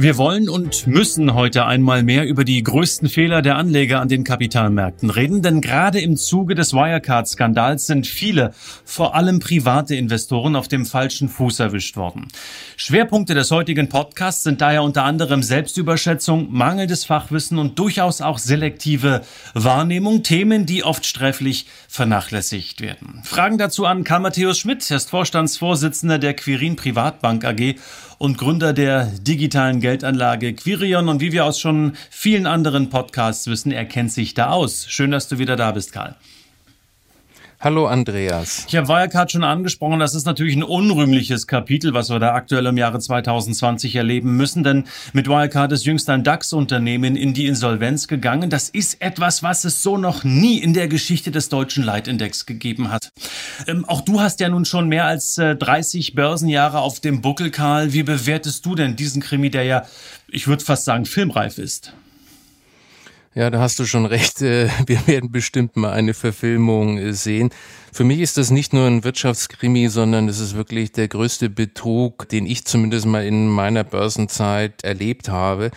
[0.00, 4.24] Wir wollen und müssen heute einmal mehr über die größten Fehler der Anleger an den
[4.24, 8.54] Kapitalmärkten reden, denn gerade im Zuge des Wirecard-Skandals sind viele,
[8.86, 12.28] vor allem private Investoren, auf dem falschen Fuß erwischt worden.
[12.78, 19.20] Schwerpunkte des heutigen Podcasts sind daher unter anderem Selbstüberschätzung, mangelndes Fachwissen und durchaus auch selektive
[19.52, 23.20] Wahrnehmung, Themen, die oft sträflich vernachlässigt werden.
[23.24, 27.74] Fragen dazu an Karl Matthäus Schmidt, er ist Vorstandsvorsitzender der Quirin Privatbank AG
[28.20, 31.08] und Gründer der digitalen Geldanlage Quirion.
[31.08, 34.84] Und wie wir aus schon vielen anderen Podcasts wissen, er kennt sich da aus.
[34.88, 36.14] Schön, dass du wieder da bist, Karl.
[37.62, 38.64] Hallo Andreas.
[38.68, 42.64] Ich habe Wirecard schon angesprochen, das ist natürlich ein unrühmliches Kapitel, was wir da aktuell
[42.64, 48.08] im Jahre 2020 erleben müssen, denn mit Wirecard ist jüngst ein DAX-Unternehmen in die Insolvenz
[48.08, 48.48] gegangen.
[48.48, 52.90] Das ist etwas, was es so noch nie in der Geschichte des deutschen Leitindex gegeben
[52.90, 53.12] hat.
[53.66, 57.50] Ähm, auch du hast ja nun schon mehr als äh, 30 Börsenjahre auf dem Buckel,
[57.50, 57.92] Karl.
[57.92, 59.86] Wie bewertest du denn diesen Krimi, der ja,
[60.28, 61.92] ich würde fast sagen, filmreif ist?
[63.32, 64.42] Ja, da hast du schon recht.
[64.42, 67.50] Äh, wir werden bestimmt mal eine Verfilmung äh, sehen.
[67.92, 72.28] Für mich ist das nicht nur ein Wirtschaftskrimi, sondern es ist wirklich der größte Betrug,
[72.28, 75.70] den ich zumindest mal in meiner Börsenzeit erlebt habe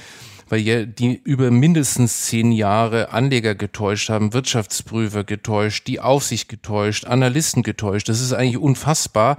[0.50, 7.06] weil ja die über mindestens zehn Jahre Anleger getäuscht haben, Wirtschaftsprüfer getäuscht, die Aufsicht getäuscht,
[7.06, 8.08] Analysten getäuscht.
[8.08, 9.38] Das ist eigentlich unfassbar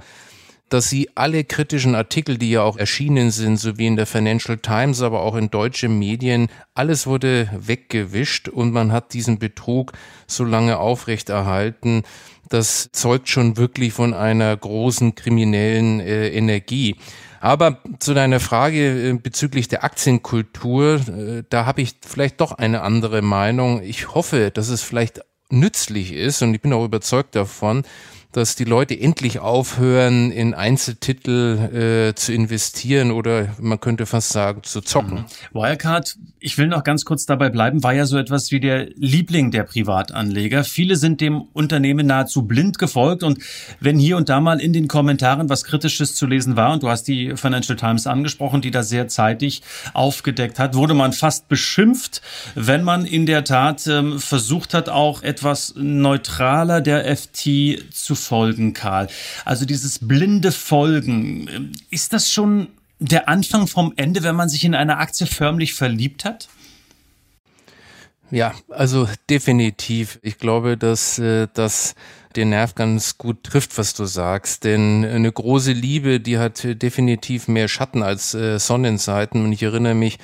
[0.69, 4.57] dass sie alle kritischen Artikel, die ja auch erschienen sind, so wie in der Financial
[4.57, 9.93] Times, aber auch in deutschen Medien, alles wurde weggewischt und man hat diesen Betrug
[10.27, 12.03] so lange aufrechterhalten.
[12.49, 16.95] Das zeugt schon wirklich von einer großen kriminellen äh, Energie.
[17.41, 22.81] Aber zu deiner Frage äh, bezüglich der Aktienkultur, äh, da habe ich vielleicht doch eine
[22.81, 23.83] andere Meinung.
[23.83, 25.21] Ich hoffe, dass es vielleicht
[25.51, 27.83] nützlich ist und ich bin auch überzeugt davon,
[28.35, 34.61] dass die Leute endlich aufhören, in Einzeltitel äh, zu investieren oder man könnte fast sagen,
[34.63, 35.19] zu zocken.
[35.19, 35.25] Mhm.
[35.53, 39.51] Wirecard, ich will noch ganz kurz dabei bleiben, war ja so etwas wie der Liebling
[39.51, 40.65] der Privatanleger.
[40.65, 43.39] Viele sind dem Unternehmen nahezu blind gefolgt und
[43.79, 46.89] wenn hier und da mal in den Kommentaren was Kritisches zu lesen war, und du
[46.89, 49.61] hast die Financial Times angesprochen, die das sehr zeitig
[49.93, 52.21] aufgedeckt hat, wurde man fast beschimpft,
[52.55, 58.73] wenn man in der Tat ähm, versucht hat, auch etwas neutraler der FT zu folgen,
[58.73, 59.07] Karl.
[59.45, 61.71] Also dieses blinde Folgen.
[61.89, 62.67] Ist das schon
[62.99, 66.49] der Anfang vom Ende, wenn man sich in eine Aktie förmlich verliebt hat?
[68.31, 70.19] Ja, also definitiv.
[70.23, 71.95] Ich glaube, dass äh, das
[72.35, 74.63] den Nerv ganz gut trifft, was du sagst.
[74.63, 79.43] Denn eine große Liebe, die hat definitiv mehr Schatten als äh, Sonnenseiten.
[79.43, 80.17] Und ich erinnere mich,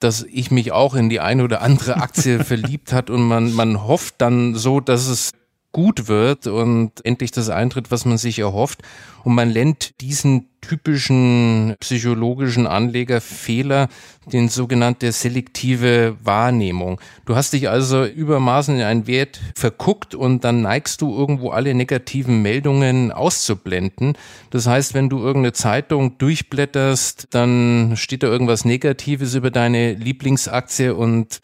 [0.00, 3.86] dass ich mich auch in die eine oder andere Aktie verliebt hat und man, man
[3.86, 5.30] hofft dann so, dass es
[5.76, 8.80] gut wird und endlich das eintritt, was man sich erhofft.
[9.24, 13.88] Und man lernt diesen typischen psychologischen Anlegerfehler,
[14.24, 16.98] den sogenannte selektive Wahrnehmung.
[17.26, 21.74] Du hast dich also übermaßen in einen Wert verguckt und dann neigst du irgendwo alle
[21.74, 24.16] negativen Meldungen auszublenden.
[24.48, 30.94] Das heißt, wenn du irgendeine Zeitung durchblätterst, dann steht da irgendwas Negatives über deine Lieblingsaktie
[30.94, 31.42] und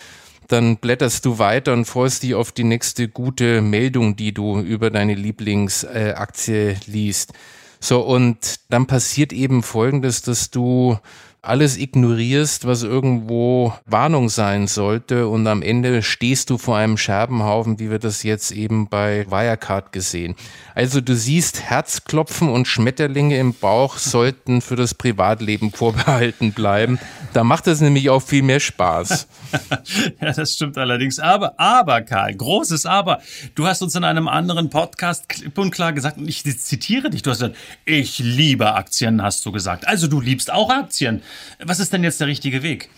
[0.53, 4.91] dann blätterst du weiter und freust dich auf die nächste gute Meldung, die du über
[4.91, 7.33] deine Lieblingsaktie liest.
[7.81, 10.99] So, und dann passiert eben Folgendes, dass du
[11.45, 17.81] alles ignorierst, was irgendwo Warnung sein sollte und am Ende stehst du vor einem Scherbenhaufen,
[17.81, 20.37] wie wir das jetzt eben bei Wirecard gesehen.
[20.77, 27.01] Also du siehst Herzklopfen und Schmetterlinge im Bauch sollten für das Privatleben vorbehalten bleiben.
[27.33, 29.27] Da macht es nämlich auch viel mehr Spaß.
[30.21, 31.19] ja, das stimmt allerdings.
[31.19, 33.21] Aber, aber Karl, großes Aber.
[33.57, 37.23] Du hast uns in einem anderen Podcast klipp und klar gesagt, und ich zitiere dich,
[37.23, 39.89] du hast gesagt, ich liebe Aktien, hast du gesagt.
[39.89, 41.23] Also du liebst auch Aktien.
[41.59, 42.89] Was ist denn jetzt der richtige Weg?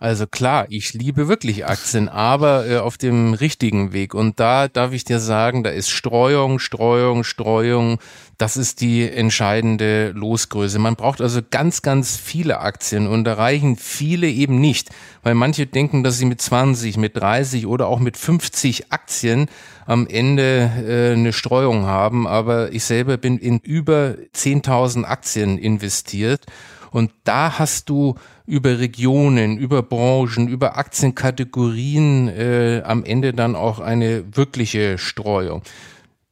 [0.00, 4.14] Also klar, ich liebe wirklich Aktien, aber äh, auf dem richtigen Weg.
[4.14, 7.98] Und da darf ich dir sagen, da ist Streuung, Streuung, Streuung.
[8.38, 10.78] Das ist die entscheidende Losgröße.
[10.78, 14.88] Man braucht also ganz, ganz viele Aktien und da reichen viele eben nicht,
[15.22, 19.50] weil manche denken, dass sie mit 20, mit 30 oder auch mit 50 Aktien
[19.84, 22.26] am Ende äh, eine Streuung haben.
[22.26, 26.46] Aber ich selber bin in über 10.000 Aktien investiert
[26.90, 28.16] Und da hast du
[28.46, 35.62] über Regionen, über Branchen, über Aktienkategorien äh, am Ende dann auch eine wirkliche Streuung.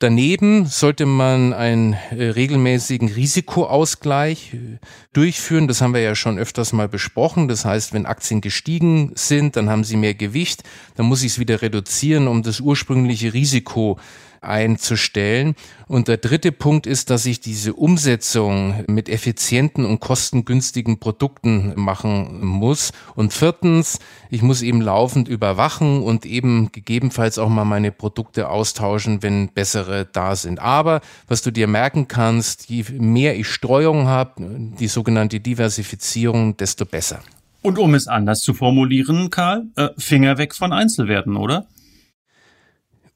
[0.00, 4.78] Daneben sollte man einen äh, regelmäßigen Risikoausgleich äh,
[5.12, 5.66] durchführen.
[5.66, 7.48] Das haben wir ja schon öfters mal besprochen.
[7.48, 10.62] Das heißt, wenn Aktien gestiegen sind, dann haben sie mehr Gewicht.
[10.94, 13.98] Dann muss ich es wieder reduzieren, um das ursprüngliche Risiko
[14.40, 15.54] einzustellen.
[15.86, 22.44] Und der dritte Punkt ist, dass ich diese Umsetzung mit effizienten und kostengünstigen Produkten machen
[22.44, 22.92] muss.
[23.14, 23.98] Und viertens,
[24.30, 30.06] ich muss eben laufend überwachen und eben gegebenenfalls auch mal meine Produkte austauschen, wenn bessere
[30.12, 30.60] da sind.
[30.60, 34.32] Aber was du dir merken kannst, je mehr ich Streuung habe,
[34.78, 37.20] die sogenannte Diversifizierung, desto besser.
[37.62, 41.66] Und um es anders zu formulieren, Karl, äh, Finger weg von Einzelwerten, oder?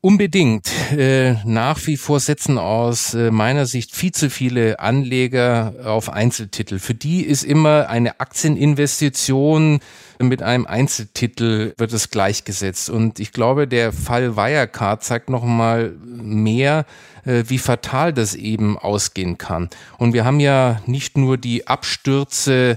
[0.05, 0.69] Unbedingt.
[0.91, 6.81] Äh, nach wie vor setzen aus äh, meiner Sicht viel zu viele Anleger auf Einzeltitel.
[6.81, 9.79] Für die ist immer eine Aktieninvestition
[10.19, 12.91] mit einem Einzeltitel wird es gleichgesetzt.
[12.91, 16.85] Und ich glaube, der Fall Wirecard zeigt noch mal mehr,
[17.25, 19.71] äh, wie fatal das eben ausgehen kann.
[19.99, 22.77] Und wir haben ja nicht nur die Abstürze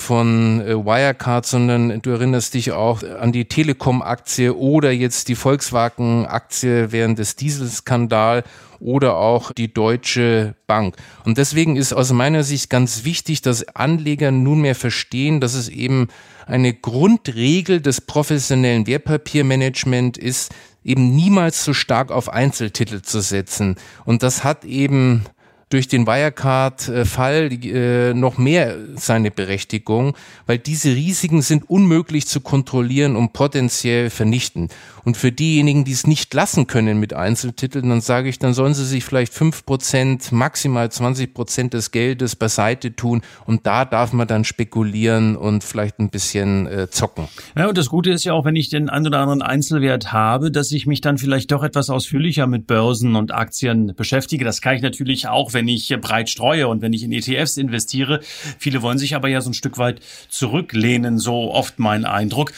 [0.00, 6.92] von äh, Wirecard, sondern du erinnerst dich auch an die Telekom-Aktie oder jetzt die Volkswagen-Aktie
[6.92, 8.44] während des Dieselskandal
[8.80, 10.96] oder auch die Deutsche Bank.
[11.24, 16.08] Und deswegen ist aus meiner Sicht ganz wichtig, dass Anleger nunmehr verstehen, dass es eben
[16.46, 20.52] eine Grundregel des professionellen Wertpapiermanagement ist,
[20.82, 23.76] eben niemals so stark auf Einzeltitel zu setzen.
[24.04, 25.24] Und das hat eben
[25.70, 33.16] durch den Wirecard-Fall äh, noch mehr seine Berechtigung, weil diese Risiken sind unmöglich zu kontrollieren
[33.16, 34.68] und potenziell vernichten.
[35.04, 38.74] Und für diejenigen, die es nicht lassen können mit Einzeltiteln, dann sage ich, dann sollen
[38.74, 44.12] sie sich vielleicht fünf Prozent, maximal 20 Prozent des Geldes beiseite tun und da darf
[44.12, 47.28] man dann spekulieren und vielleicht ein bisschen äh, zocken.
[47.56, 50.50] Ja, und das Gute ist ja auch, wenn ich den einen oder anderen Einzelwert habe,
[50.50, 54.44] dass ich mich dann vielleicht doch etwas ausführlicher mit Börsen und Aktien beschäftige.
[54.44, 57.58] Das kann ich natürlich auch, wenn wenn ich breit streue und wenn ich in ETFs
[57.58, 58.20] investiere.
[58.58, 62.52] Viele wollen sich aber ja so ein Stück weit zurücklehnen, so oft mein Eindruck.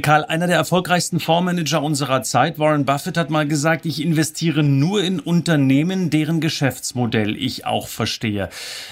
[0.00, 5.04] Karl, einer der erfolgreichsten Fondsmanager unserer Zeit, Warren Buffett, hat mal gesagt, ich investiere nur
[5.04, 8.48] in Unternehmen, deren Geschäftsmodell ich auch verstehe.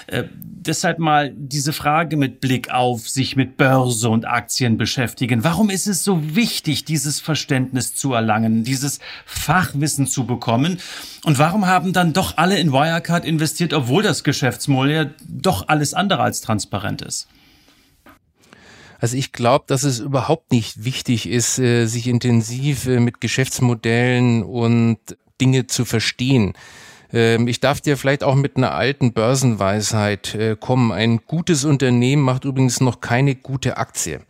[0.09, 5.43] Äh, deshalb mal diese Frage mit Blick auf sich mit Börse und Aktien beschäftigen.
[5.43, 10.79] Warum ist es so wichtig, dieses Verständnis zu erlangen, dieses Fachwissen zu bekommen?
[11.25, 13.73] Und warum haben dann doch alle in Wirecard investiert?
[13.73, 17.29] obwohl das Geschäftsmodell doch alles andere als transparent ist?
[19.01, 24.43] Also ich glaube, dass es überhaupt nicht wichtig ist, äh, sich intensiv äh, mit Geschäftsmodellen
[24.43, 24.99] und
[25.41, 26.53] Dinge zu verstehen.
[27.13, 30.93] Ähm, ich darf dir vielleicht auch mit einer alten Börsenweisheit äh, kommen.
[30.93, 34.21] Ein gutes Unternehmen macht übrigens noch keine gute Aktie.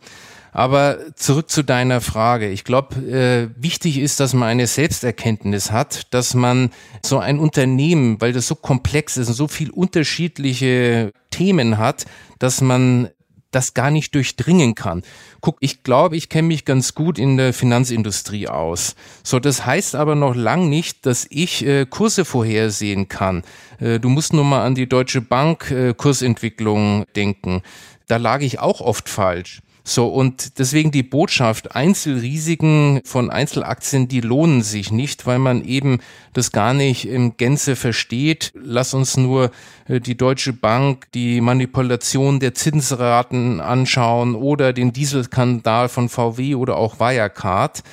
[0.55, 2.47] Aber zurück zu deiner Frage.
[2.47, 6.69] Ich glaube, äh, wichtig ist, dass man eine Selbsterkenntnis hat, dass man
[7.03, 12.05] so ein Unternehmen, weil das so komplex ist und so viel unterschiedliche Themen hat,
[12.39, 13.09] dass man
[13.51, 15.01] das gar nicht durchdringen kann.
[15.41, 18.95] Guck, ich glaube, ich kenne mich ganz gut in der Finanzindustrie aus.
[19.23, 23.43] So, das heißt aber noch lang nicht, dass ich äh, Kurse vorhersehen kann.
[23.81, 27.61] Äh, du musst nur mal an die Deutsche Bank äh, Kursentwicklung denken.
[28.07, 29.61] Da lag ich auch oft falsch.
[29.87, 35.99] So, und deswegen die Botschaft, Einzelrisiken von Einzelaktien, die lohnen sich nicht, weil man eben
[36.33, 38.51] das gar nicht im Gänze versteht.
[38.55, 39.51] Lass uns nur
[39.87, 46.77] äh, die Deutsche Bank, die Manipulation der Zinsraten anschauen oder den Dieselskandal von VW oder
[46.77, 47.83] auch Wirecard.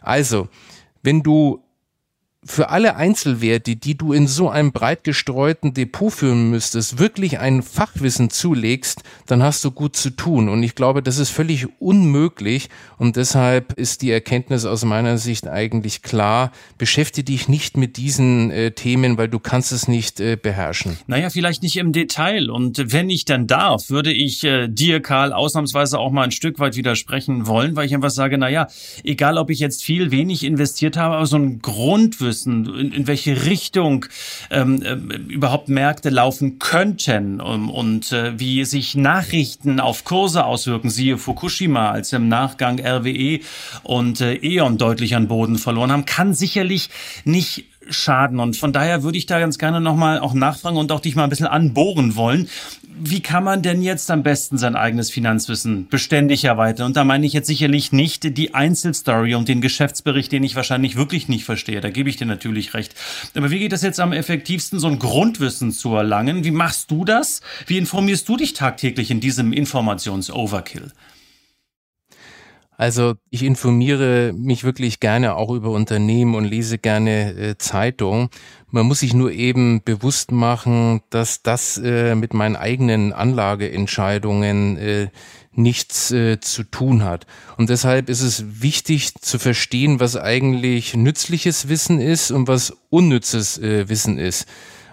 [0.00, 0.48] Also,
[1.02, 1.62] wenn du
[2.44, 7.62] für alle Einzelwerte, die du in so einem breit gestreuten Depot führen müsstest, wirklich ein
[7.62, 10.48] Fachwissen zulegst, dann hast du gut zu tun.
[10.48, 12.68] Und ich glaube, das ist völlig unmöglich.
[12.98, 16.52] Und deshalb ist die Erkenntnis aus meiner Sicht eigentlich klar.
[16.76, 20.98] Beschäftige dich nicht mit diesen äh, Themen, weil du kannst es nicht äh, beherrschen.
[21.06, 22.50] Naja, vielleicht nicht im Detail.
[22.50, 26.58] Und wenn ich dann darf, würde ich äh, dir, Karl, ausnahmsweise auch mal ein Stück
[26.58, 28.66] weit widersprechen wollen, weil ich einfach sage, naja,
[29.02, 33.06] egal ob ich jetzt viel, wenig investiert habe, aber so ein Grundwissen müssen, in, in
[33.06, 34.06] welche Richtung
[34.50, 34.94] ähm, äh,
[35.32, 40.90] überhaupt Märkte laufen könnten um, und äh, wie sich Nachrichten auf Kurse auswirken.
[40.90, 43.40] Siehe Fukushima, als im Nachgang RWE
[43.84, 46.90] und äh, E.ON deutlich an Boden verloren haben, kann sicherlich
[47.24, 48.40] nicht schaden.
[48.40, 51.24] Und von daher würde ich da ganz gerne nochmal auch nachfragen und auch dich mal
[51.24, 52.48] ein bisschen anbohren wollen.
[52.96, 56.86] Wie kann man denn jetzt am besten sein eigenes Finanzwissen beständig erweitern?
[56.86, 60.96] Und da meine ich jetzt sicherlich nicht die Einzelstory und den Geschäftsbericht, den ich wahrscheinlich
[60.96, 61.80] wirklich nicht verstehe.
[61.80, 62.94] Da gebe ich dir natürlich recht.
[63.34, 66.44] Aber wie geht es jetzt am effektivsten, so ein Grundwissen zu erlangen?
[66.44, 67.40] Wie machst du das?
[67.66, 70.92] Wie informierst du dich tagtäglich in diesem Informations-Overkill?
[72.76, 78.30] Also ich informiere mich wirklich gerne auch über Unternehmen und lese gerne äh, Zeitung.
[78.70, 85.08] Man muss sich nur eben bewusst machen, dass das äh, mit meinen eigenen Anlageentscheidungen äh,
[85.52, 87.26] nichts äh, zu tun hat.
[87.56, 93.58] Und deshalb ist es wichtig zu verstehen, was eigentlich nützliches Wissen ist und was unnützes
[93.58, 94.46] äh, Wissen ist.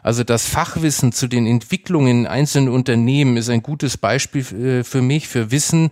[0.04, 5.02] Also das Fachwissen zu den Entwicklungen in einzelnen Unternehmen ist ein gutes Beispiel äh, für
[5.02, 5.90] mich, für Wissen,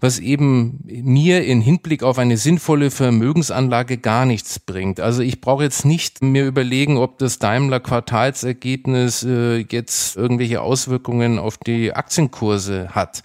[0.00, 4.98] was eben mir in Hinblick auf eine sinnvolle Vermögensanlage gar nichts bringt.
[4.98, 11.38] Also ich brauche jetzt nicht mir überlegen, ob das Daimler Quartalsergebnis äh, jetzt irgendwelche Auswirkungen
[11.38, 13.22] auf die Aktienkurse hat.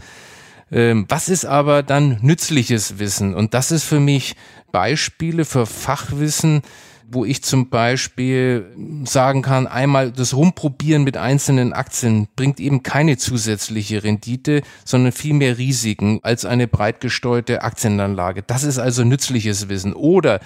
[0.72, 3.34] Ähm, was ist aber dann nützliches Wissen?
[3.36, 4.36] Und das ist für mich
[4.72, 6.62] Beispiele für Fachwissen,
[7.10, 8.66] wo ich zum Beispiel
[9.06, 15.34] sagen kann, einmal das Rumprobieren mit einzelnen Aktien bringt eben keine zusätzliche Rendite, sondern viel
[15.34, 18.44] mehr Risiken als eine breit gesteuerte Aktienanlage.
[18.44, 19.94] Das ist also nützliches Wissen.
[19.94, 20.40] Oder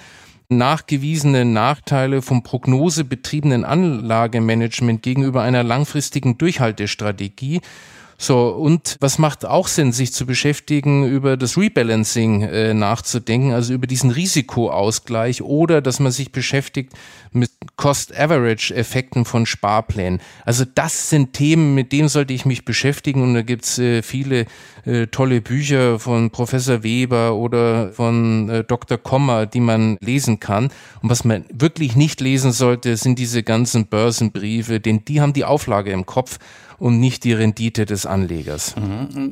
[0.50, 7.60] nachgewiesene Nachteile vom prognosebetriebenen Anlagemanagement gegenüber einer langfristigen Durchhaltestrategie
[8.22, 13.72] so, und was macht auch Sinn, sich zu beschäftigen, über das Rebalancing äh, nachzudenken, also
[13.72, 16.92] über diesen Risikoausgleich oder dass man sich beschäftigt
[17.32, 20.20] mit Cost-Average-Effekten von Sparplänen.
[20.44, 24.44] Also das sind Themen, mit denen sollte ich mich beschäftigen und da gibt's äh, viele
[24.84, 28.98] äh, tolle Bücher von Professor Weber oder von äh, Dr.
[28.98, 30.70] Kommer, die man lesen kann.
[31.00, 35.46] Und was man wirklich nicht lesen sollte, sind diese ganzen Börsenbriefe, denn die haben die
[35.46, 36.38] Auflage im Kopf
[36.80, 38.74] und nicht die Rendite des Anlegers.
[38.74, 39.30] Mhm.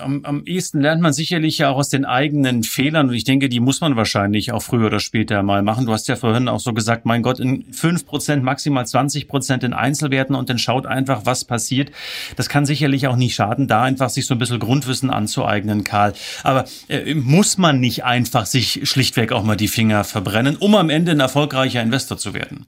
[0.00, 3.48] Am, am ehesten lernt man sicherlich ja auch aus den eigenen Fehlern und ich denke,
[3.48, 5.86] die muss man wahrscheinlich auch früher oder später mal machen.
[5.86, 9.62] Du hast ja vorhin auch so gesagt, mein Gott, in fünf Prozent, maximal 20 Prozent
[9.62, 11.92] in Einzelwerten und dann schaut einfach, was passiert.
[12.34, 16.14] Das kann sicherlich auch nicht schaden, da einfach sich so ein bisschen Grundwissen anzueignen, Karl.
[16.42, 20.90] Aber äh, muss man nicht einfach sich schlichtweg auch mal die Finger verbrennen, um am
[20.90, 22.66] Ende ein erfolgreicher Investor zu werden?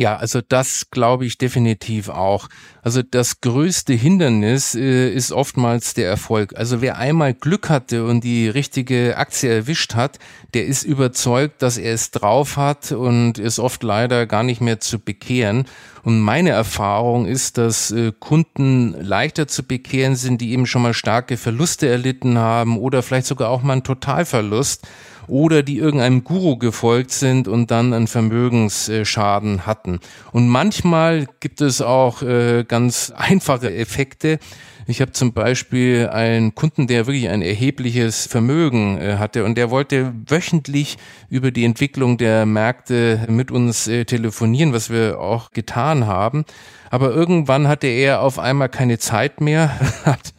[0.00, 2.48] Ja, also das glaube ich definitiv auch.
[2.82, 6.54] Also das größte Hindernis äh, ist oftmals der Erfolg.
[6.56, 10.18] Also wer einmal Glück hatte und die richtige Aktie erwischt hat,
[10.54, 14.80] der ist überzeugt, dass er es drauf hat und ist oft leider gar nicht mehr
[14.80, 15.66] zu bekehren.
[16.02, 20.94] Und meine Erfahrung ist, dass äh, Kunden leichter zu bekehren sind, die eben schon mal
[20.94, 24.86] starke Verluste erlitten haben oder vielleicht sogar auch mal einen Totalverlust
[25.30, 30.00] oder die irgendeinem Guru gefolgt sind und dann einen Vermögensschaden hatten.
[30.32, 34.38] Und manchmal gibt es auch äh, ganz einfache Effekte.
[34.86, 39.70] Ich habe zum Beispiel einen Kunden, der wirklich ein erhebliches Vermögen äh, hatte und der
[39.70, 40.96] wollte wöchentlich
[41.28, 46.44] über die Entwicklung der Märkte mit uns äh, telefonieren, was wir auch getan haben.
[46.90, 50.34] Aber irgendwann hatte er auf einmal keine Zeit mehr, hat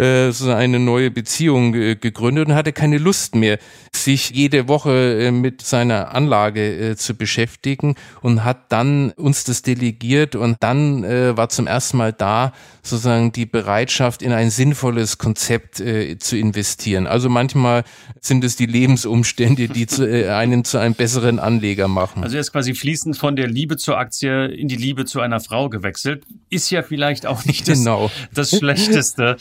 [0.00, 3.58] äh, so eine neue Beziehung äh, gegründet und hatte keine Lust mehr,
[3.96, 9.62] sich jede Woche äh, mit seiner Anlage äh, zu beschäftigen und hat dann uns das
[9.62, 15.18] delegiert und dann äh, war zum ersten Mal da sozusagen die Bereitschaft, in ein sinnvolles
[15.18, 17.06] Konzept zu investieren.
[17.06, 17.84] Also manchmal
[18.20, 22.24] sind es die Lebensumstände, die zu, einen zu einem besseren Anleger machen.
[22.24, 25.38] Also er ist quasi fließend von der Liebe zur Aktie in die Liebe zu einer
[25.38, 26.24] Frau gewechselt.
[26.50, 28.10] Ist ja vielleicht auch nicht das, genau.
[28.34, 29.36] das Schlechteste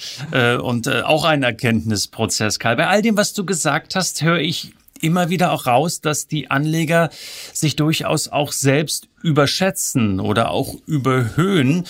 [0.61, 2.75] und auch ein Erkenntnisprozess, Karl.
[2.75, 6.51] Bei all dem, was du gesagt hast, höre ich immer wieder auch raus, dass die
[6.51, 7.09] Anleger
[7.53, 11.85] sich durchaus auch selbst überschätzen oder auch überhöhen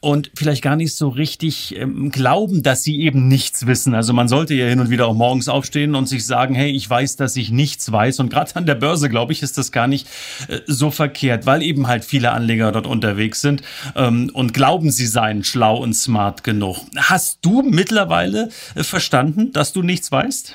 [0.00, 3.94] und vielleicht gar nicht so richtig ähm, glauben, dass sie eben nichts wissen.
[3.94, 6.88] Also man sollte ja hin und wieder auch morgens aufstehen und sich sagen, hey, ich
[6.88, 8.20] weiß, dass ich nichts weiß.
[8.20, 10.06] Und gerade an der Börse, glaube ich, ist das gar nicht
[10.48, 13.62] äh, so verkehrt, weil eben halt viele Anleger dort unterwegs sind
[13.96, 16.80] ähm, und glauben, sie seien schlau und smart genug.
[16.96, 20.54] Hast du mittlerweile äh, verstanden, dass du nichts weißt?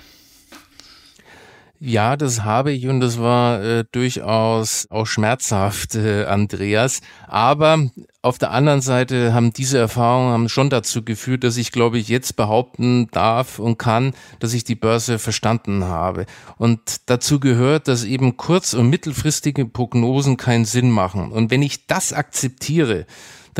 [1.82, 7.00] Ja, das habe ich und das war äh, durchaus auch schmerzhaft, äh, Andreas.
[7.26, 7.90] Aber
[8.22, 12.10] auf der anderen Seite haben diese Erfahrungen haben schon dazu geführt, dass ich, glaube ich,
[12.10, 16.26] jetzt behaupten darf und kann, dass ich die Börse verstanden habe.
[16.58, 21.32] Und dazu gehört, dass eben kurz- und mittelfristige Prognosen keinen Sinn machen.
[21.32, 23.06] Und wenn ich das akzeptiere,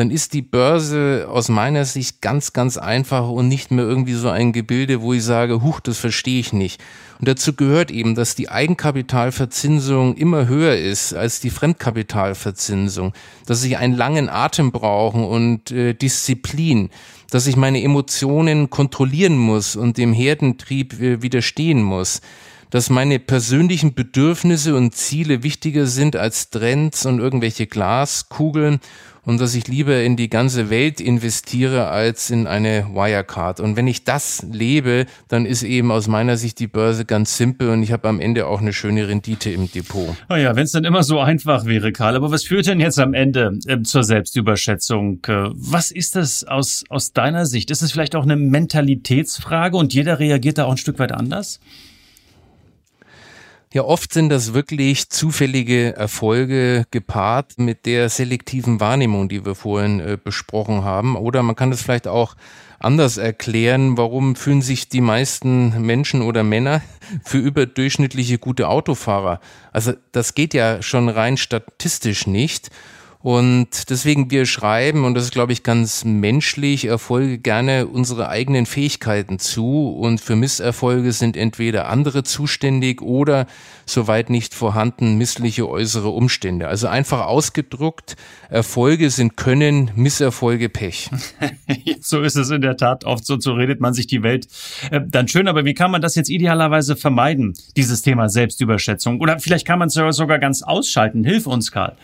[0.00, 4.30] dann ist die Börse aus meiner Sicht ganz, ganz einfach und nicht mehr irgendwie so
[4.30, 6.80] ein Gebilde, wo ich sage, huch, das verstehe ich nicht.
[7.18, 13.12] Und dazu gehört eben, dass die Eigenkapitalverzinsung immer höher ist als die Fremdkapitalverzinsung,
[13.44, 16.88] dass ich einen langen Atem brauchen und äh, Disziplin.
[17.30, 22.22] Dass ich meine Emotionen kontrollieren muss und dem Herdentrieb äh, widerstehen muss,
[22.70, 28.80] dass meine persönlichen Bedürfnisse und Ziele wichtiger sind als Trends und irgendwelche Glaskugeln
[29.24, 33.60] und dass ich lieber in die ganze Welt investiere als in eine Wirecard.
[33.60, 37.70] Und wenn ich das lebe, dann ist eben aus meiner Sicht die Börse ganz simpel
[37.70, 40.16] und ich habe am Ende auch eine schöne Rendite im Depot.
[40.28, 42.16] Naja, wenn es dann immer so einfach wäre, Karl.
[42.16, 45.20] Aber was führt denn jetzt am Ende äh, zur Selbstüberschätzung?
[45.26, 47.70] Äh, was ist das aus, aus deiner Sicht?
[47.70, 51.60] Ist es vielleicht auch eine Mentalitätsfrage und jeder reagiert da auch ein Stück weit anders?
[53.72, 60.00] Ja, oft sind das wirklich zufällige Erfolge gepaart mit der selektiven Wahrnehmung, die wir vorhin
[60.00, 61.14] äh, besprochen haben.
[61.14, 62.34] Oder man kann das vielleicht auch
[62.80, 66.82] anders erklären, warum fühlen sich die meisten Menschen oder Männer
[67.24, 69.38] für überdurchschnittliche gute Autofahrer.
[69.72, 72.70] Also das geht ja schon rein statistisch nicht.
[73.22, 78.64] Und deswegen wir schreiben, und das ist, glaube ich, ganz menschlich, Erfolge gerne unsere eigenen
[78.64, 79.90] Fähigkeiten zu.
[79.90, 83.46] Und für Misserfolge sind entweder andere zuständig oder,
[83.84, 86.68] soweit nicht vorhanden, missliche äußere Umstände.
[86.68, 88.16] Also einfach ausgedruckt,
[88.48, 91.10] Erfolge sind Können, Misserfolge Pech.
[92.00, 94.48] so ist es in der Tat oft so, so redet man sich die Welt
[94.90, 95.46] äh, dann schön.
[95.46, 99.20] Aber wie kann man das jetzt idealerweise vermeiden, dieses Thema Selbstüberschätzung?
[99.20, 101.22] Oder vielleicht kann man es sogar ganz ausschalten.
[101.22, 101.98] Hilf uns, Karl.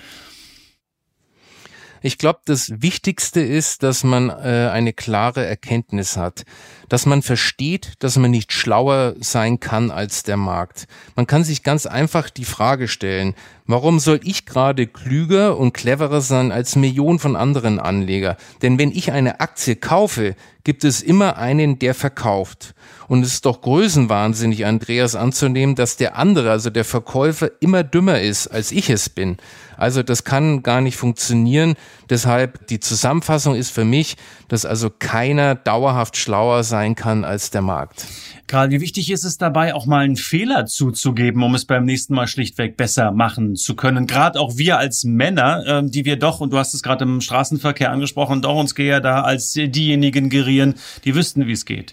[2.06, 6.44] Ich glaube, das Wichtigste ist, dass man äh, eine klare Erkenntnis hat,
[6.88, 10.86] dass man versteht, dass man nicht schlauer sein kann als der Markt.
[11.16, 13.34] Man kann sich ganz einfach die Frage stellen,
[13.66, 18.36] warum soll ich gerade klüger und cleverer sein als Millionen von anderen Anleger?
[18.62, 22.74] Denn wenn ich eine Aktie kaufe, gibt es immer einen, der verkauft.
[23.08, 28.20] Und es ist doch größenwahnsinnig, Andreas, anzunehmen, dass der andere, also der Verkäufer, immer dümmer
[28.20, 29.38] ist, als ich es bin.
[29.76, 31.74] Also das kann gar nicht funktionieren.
[32.08, 34.16] Deshalb die Zusammenfassung ist für mich,
[34.48, 38.06] dass also keiner dauerhaft schlauer sein kann als der Markt.
[38.46, 42.14] Karl, wie wichtig ist es dabei, auch mal einen Fehler zuzugeben, um es beim nächsten
[42.14, 44.06] Mal schlichtweg besser machen zu können?
[44.06, 47.20] Gerade auch wir als Männer, äh, die wir doch, und du hast es gerade im
[47.20, 51.92] Straßenverkehr angesprochen, doch uns gehe da als diejenigen gerieren, die wüssten, wie es geht.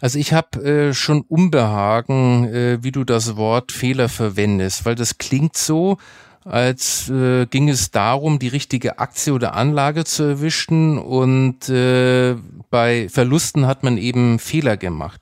[0.00, 5.18] Also ich habe äh, schon Unbehagen, äh, wie du das Wort Fehler verwendest, weil das
[5.18, 5.98] klingt so,
[6.44, 12.36] als äh, ging es darum, die richtige Aktie oder Anlage zu erwischen und äh,
[12.70, 15.20] bei Verlusten hat man eben Fehler gemacht.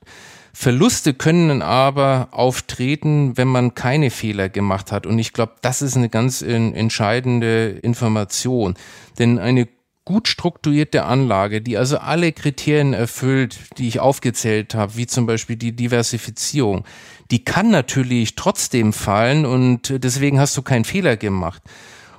[0.52, 5.06] Verluste können aber auftreten, wenn man keine Fehler gemacht hat.
[5.06, 8.74] Und ich glaube, das ist eine ganz entscheidende Information.
[9.18, 9.68] Denn eine
[10.06, 15.56] gut strukturierte Anlage, die also alle Kriterien erfüllt, die ich aufgezählt habe, wie zum Beispiel
[15.56, 16.84] die Diversifizierung,
[17.30, 21.60] die kann natürlich trotzdem fallen und deswegen hast du keinen Fehler gemacht.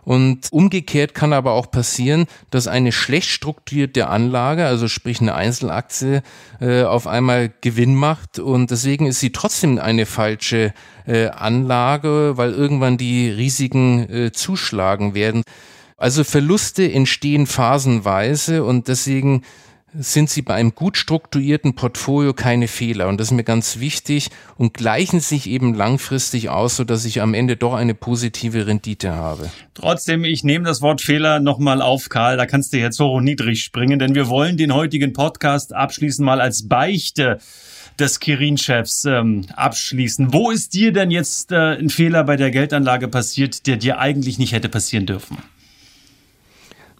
[0.04, 6.22] Und umgekehrt kann aber auch passieren, dass eine schlecht strukturierte Anlage, also sprich eine Einzelaktie,
[6.62, 10.74] äh, auf einmal Gewinn macht und deswegen ist sie trotzdem eine falsche
[11.06, 15.44] äh, Anlage, weil irgendwann die Risiken äh, zuschlagen werden.
[15.98, 19.42] Also Verluste entstehen phasenweise und deswegen
[20.00, 23.08] sind sie bei einem gut strukturierten Portfolio keine Fehler.
[23.08, 27.22] Und das ist mir ganz wichtig und gleichen sich eben langfristig aus, so dass ich
[27.22, 29.50] am Ende doch eine positive Rendite habe.
[29.74, 32.38] Trotzdem, ich nehme das Wort Fehler nochmal auf, Karl.
[32.38, 36.24] Da kannst du jetzt hoch und niedrig springen, denn wir wollen den heutigen Podcast abschließen
[36.24, 37.40] mal als Beichte
[37.98, 40.32] des Kirin-Chefs ähm, abschließen.
[40.32, 44.38] Wo ist dir denn jetzt äh, ein Fehler bei der Geldanlage passiert, der dir eigentlich
[44.38, 45.38] nicht hätte passieren dürfen?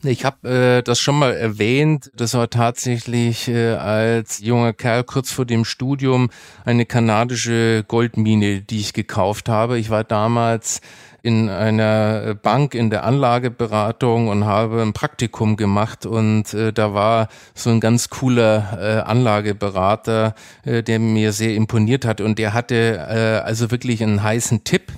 [0.04, 2.12] Ich habe äh, das schon mal erwähnt.
[2.16, 6.30] Das war tatsächlich äh, als junger Kerl kurz vor dem Studium
[6.66, 9.80] eine kanadische Goldmine, die ich gekauft habe.
[9.80, 10.82] Ich war damals
[11.24, 17.28] in einer Bank in der Anlageberatung und habe ein Praktikum gemacht und äh, da war
[17.56, 23.08] so ein ganz cooler äh, Anlageberater, äh, der mir sehr imponiert hat und der hatte
[23.10, 24.92] äh, also wirklich einen heißen Tipp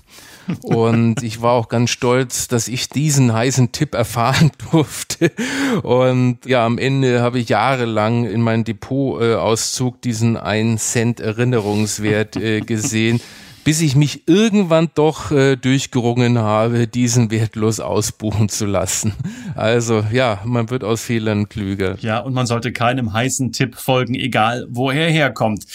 [0.63, 5.31] und ich war auch ganz stolz, dass ich diesen heißen Tipp erfahren durfte.
[5.83, 12.35] Und ja, am Ende habe ich jahrelang in meinem Depotauszug äh, diesen 1 Cent Erinnerungswert
[12.35, 13.21] äh, gesehen
[13.69, 19.13] bis ich mich irgendwann doch äh, durchgerungen habe, diesen wertlos ausbuchen zu lassen.
[19.55, 21.95] Also ja, man wird aus Fehlern klüger.
[21.99, 25.65] Ja, und man sollte keinem heißen Tipp folgen, egal woher er herkommt.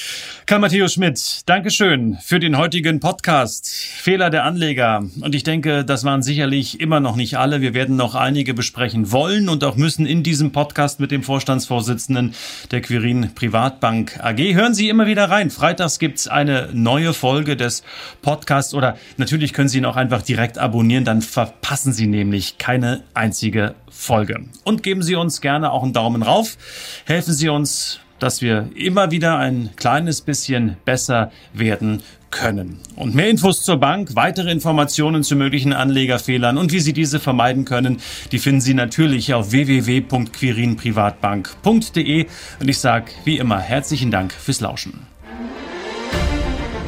[0.47, 3.69] Karl Matthäus Schmidt, Dankeschön für den heutigen Podcast.
[3.69, 5.05] Fehler der Anleger.
[5.21, 7.61] Und ich denke, das waren sicherlich immer noch nicht alle.
[7.61, 12.35] Wir werden noch einige besprechen wollen und auch müssen in diesem Podcast mit dem Vorstandsvorsitzenden
[12.73, 14.39] der Quirin Privatbank AG.
[14.39, 15.51] Hören Sie immer wieder rein.
[15.51, 17.84] Freitags gibt's eine neue Folge des
[18.23, 23.03] Podcasts oder natürlich können Sie ihn auch einfach direkt abonnieren, dann verpassen Sie nämlich keine
[23.15, 24.45] einzige Folge.
[24.65, 26.57] Und geben Sie uns gerne auch einen Daumen rauf.
[27.05, 32.03] Helfen Sie uns, dass wir immer wieder ein kleines bisschen besser werden
[32.35, 32.79] können.
[32.97, 37.65] Und mehr Infos zur Bank, weitere Informationen zu möglichen Anlegerfehlern und wie Sie diese vermeiden
[37.65, 38.01] können,
[38.33, 42.27] die finden Sie natürlich auf www.quirinprivatbank.de.
[42.61, 45.07] Und ich sage wie immer herzlichen Dank fürs Lauschen.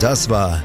[0.01, 0.65] Das war